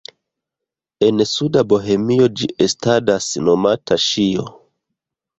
En 1.07 1.19
suda 1.31 1.61
Bohemio 1.73 2.29
ĝi 2.39 2.49
estadas 2.67 3.27
nomata 3.49 3.99
"ŝijo". 4.05 4.47